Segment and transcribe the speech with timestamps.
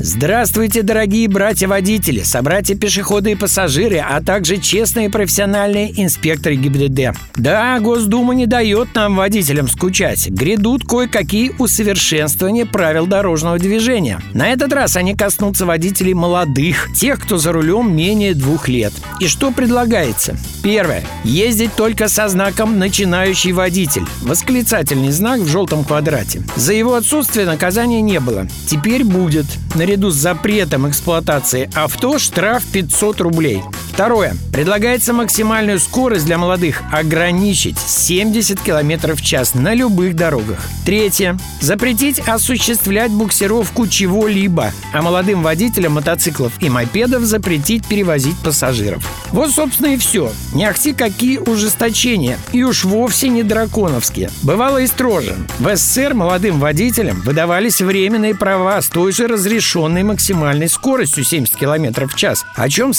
[0.00, 7.18] Здравствуйте, дорогие братья-водители, собратья-пешеходы и пассажиры, а также честные профессиональные инспекторы ГИБДД.
[7.34, 10.28] Да, Госдума не дает нам, водителям, скучать.
[10.30, 14.20] Грядут кое-какие усовершенствования правил дорожного движения.
[14.34, 18.92] На этот раз они коснутся водителей молодых, тех, кто за рулем менее двух лет.
[19.18, 20.36] И что предлагается?
[20.62, 21.02] Первое.
[21.24, 24.04] Ездить только со знаком «Начинающий водитель».
[24.22, 26.42] Восклицательный знак в желтом квадрате.
[26.54, 28.46] За его отсутствие наказания не было.
[28.68, 29.46] Теперь будет.
[29.88, 33.62] Наряду с запретом эксплуатации авто штраф 500 рублей.
[33.98, 34.36] Второе.
[34.52, 40.60] Предлагается максимальную скорость для молодых ограничить 70 км в час на любых дорогах.
[40.86, 41.36] Третье.
[41.60, 49.04] Запретить осуществлять буксировку чего-либо, а молодым водителям мотоциклов и мопедов запретить перевозить пассажиров.
[49.32, 50.30] Вот, собственно, и все.
[50.54, 52.38] Не ахти какие ужесточения.
[52.52, 54.30] И уж вовсе не драконовские.
[54.42, 55.34] Бывало и строже.
[55.58, 62.06] В СССР молодым водителям выдавались временные права с той же разрешенной максимальной скоростью 70 км
[62.06, 62.94] в час, о чем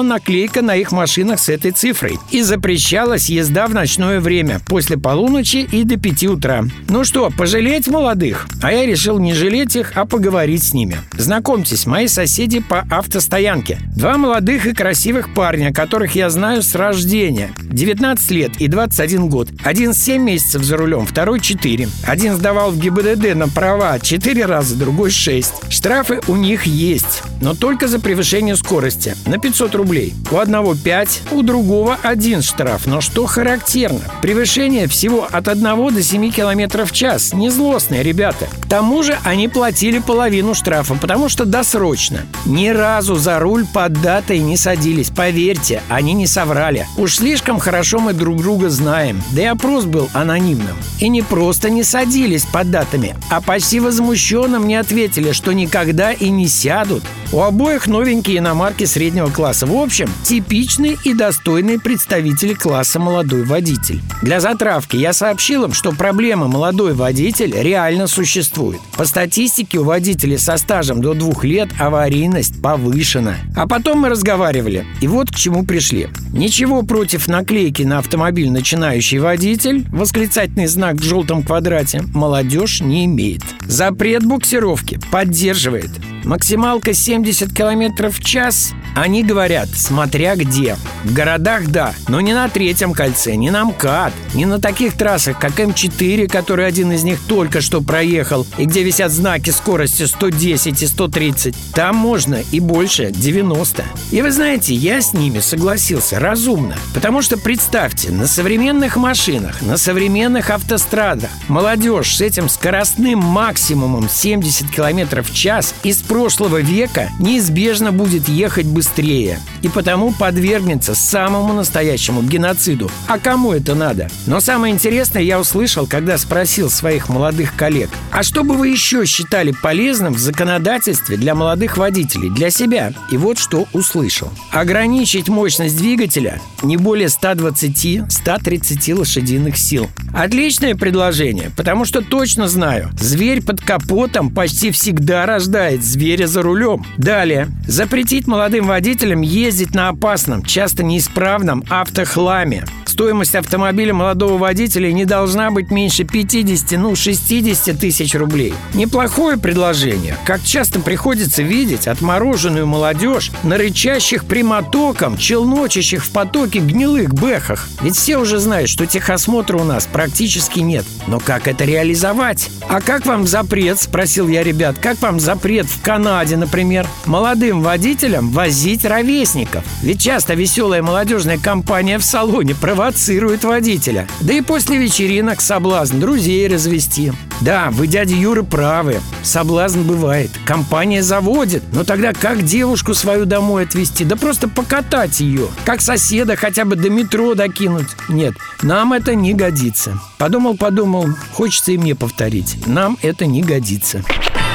[0.00, 2.18] свидетельствовала наклейка на их машинах с этой цифрой.
[2.30, 6.64] И запрещалась езда в ночное время, после полуночи и до 5 утра.
[6.88, 8.48] Ну что, пожалеть молодых?
[8.62, 10.96] А я решил не жалеть их, а поговорить с ними.
[11.16, 13.78] Знакомьтесь, мои соседи по автостоянке.
[13.96, 17.50] Два молодых и красивых парня, которых я знаю с рождения.
[17.60, 19.48] 19 лет и 21 год.
[19.64, 21.88] Один 7 месяцев за рулем, второй 4.
[22.06, 25.70] Один сдавал в ГИБДД на права 4 раза, другой 6.
[25.70, 29.89] Штрафы у них есть, но только за превышение скорости на 500 рублей.
[30.30, 32.86] У одного 5, у другого один штраф.
[32.86, 33.98] Но что характерно?
[34.22, 37.32] Превышение всего от 1 до 7 км в час.
[37.32, 38.46] Не злостные ребята.
[38.60, 42.20] К тому же они платили половину штрафа, потому что досрочно.
[42.46, 45.10] Ни разу за руль под датой не садились.
[45.10, 46.86] Поверьте, они не соврали.
[46.96, 49.20] Уж слишком хорошо мы друг друга знаем.
[49.32, 50.76] Да и опрос был анонимным.
[51.00, 56.28] И не просто не садились под датами, а почти возмущенно мне ответили, что никогда и
[56.28, 57.02] не сядут.
[57.32, 59.64] У обоих новенькие иномарки среднего класса.
[59.64, 64.02] В общем, типичные и достойные представители класса молодой водитель.
[64.20, 68.80] Для затравки я сообщил им, что проблема молодой водитель реально существует.
[68.96, 73.36] По статистике у водителей со стажем до двух лет аварийность повышена.
[73.54, 74.84] А потом мы разговаривали.
[75.00, 76.08] И вот к чему пришли.
[76.32, 83.42] Ничего против наклейки на автомобиль «Начинающий водитель» восклицательный знак в желтом квадрате молодежь не имеет.
[83.68, 85.90] Запрет буксировки поддерживает.
[86.24, 90.76] Максималка 70 км в час они говорят, смотря где.
[91.04, 95.38] В городах– да, но не на третьем кольце, не на МКАД, не на таких трассах,
[95.38, 100.82] как М4, который один из них только что проехал, и где висят знаки скорости 110
[100.82, 101.54] и 130.
[101.72, 103.84] Там можно и больше 90.
[104.10, 106.76] И вы знаете, я с ними согласился разумно.
[106.92, 114.70] Потому что представьте, на современных машинах, на современных автострадах молодежь с этим скоростным максимумом 70
[114.70, 122.20] км в час из прошлого века неизбежно будет ехать быстрее и потому подвергнется самому настоящему
[122.22, 122.90] геноциду.
[123.06, 124.08] А кому это надо?
[124.26, 129.06] Но самое интересное я услышал, когда спросил своих молодых коллег, а что бы вы еще
[129.06, 132.92] считали полезным в законодательстве для молодых водителей, для себя?
[133.12, 134.32] И вот что услышал.
[134.50, 139.86] Ограничить мощность двигателя не более 120-130 лошадиных сил.
[140.12, 146.84] Отличное предложение, потому что точно знаю, зверь под капотом почти всегда рождает зверя за рулем.
[146.96, 147.48] Далее.
[147.66, 152.64] Запретить молодым водителям ездить на опасном, часто неисправном автохламе.
[153.00, 158.52] Стоимость автомобиля молодого водителя не должна быть меньше 50, ну 60 тысяч рублей.
[158.74, 160.18] Неплохое предложение.
[160.26, 167.68] Как часто приходится видеть отмороженную молодежь на рычащих прямотоком, челночащих в потоке гнилых бэхах.
[167.80, 170.84] Ведь все уже знают, что техосмотра у нас практически нет.
[171.06, 172.50] Но как это реализовать?
[172.68, 178.28] А как вам запрет, спросил я ребят, как вам запрет в Канаде, например, молодым водителям
[178.28, 179.64] возить ровесников?
[179.80, 182.54] Ведь часто веселая молодежная компания в салоне
[182.90, 184.08] провоцирует водителя.
[184.20, 187.12] Да и после вечеринок соблазн друзей развести.
[187.40, 189.00] Да, вы, дядя Юра, правы.
[189.22, 190.30] Соблазн бывает.
[190.44, 191.62] Компания заводит.
[191.72, 194.04] Но тогда как девушку свою домой отвезти?
[194.04, 195.46] Да просто покатать ее.
[195.64, 197.88] Как соседа хотя бы до метро докинуть.
[198.08, 199.98] Нет, нам это не годится.
[200.18, 202.66] Подумал-подумал, хочется и мне повторить.
[202.66, 204.02] Нам это не годится.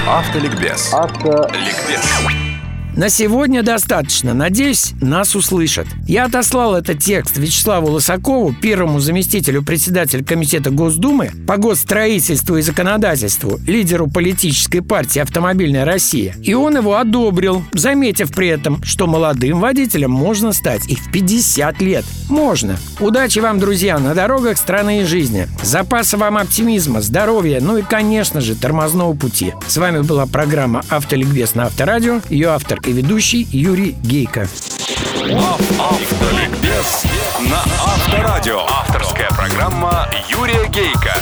[0.07, 0.93] Автоликбез.
[0.93, 2.44] Автоликбез.
[2.95, 4.33] На сегодня достаточно.
[4.33, 5.85] Надеюсь, нас услышат.
[6.07, 13.59] Я отослал этот текст Вячеславу Лысакову, первому заместителю председателя Комитета Госдумы по госстроительству и законодательству,
[13.67, 16.35] лидеру политической партии «Автомобильная Россия».
[16.41, 21.81] И он его одобрил, заметив при этом, что молодым водителям можно стать и в 50
[21.81, 22.05] лет.
[22.29, 22.77] Можно.
[23.01, 25.49] Удачи вам, друзья, на дорогах страны и жизни.
[25.61, 29.53] Запаса вам оптимизма, здоровья, ну и, конечно же, тормозного пути.
[29.67, 32.21] С вами была программа «Автоликбез» на Авторадио.
[32.29, 34.47] Ее автор и ведущий Юрий Гейко.
[35.79, 37.05] Автоликбез
[37.49, 38.65] на Авторадио.
[38.69, 41.13] Авторская программа Юрия Гейка.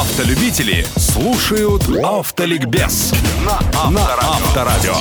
[0.00, 3.12] Автолюбители слушают Автоликбез
[3.44, 4.94] на Авторадио.